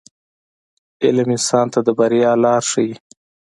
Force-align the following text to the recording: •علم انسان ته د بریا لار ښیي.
•علم 1.03 1.27
انسان 1.35 1.65
ته 1.73 1.79
د 1.83 1.89
بریا 1.97 2.31
لار 2.43 2.63
ښیي. 2.71 2.91